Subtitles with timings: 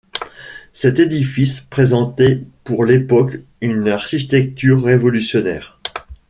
[0.73, 5.79] Cet édifice présentait pour l'époque une architecture révolutionnaire.